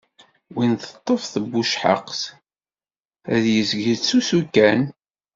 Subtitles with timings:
[0.55, 2.21] Win teṭṭef tbucehhaqt,
[3.33, 4.81] ad yezg yettusu kan.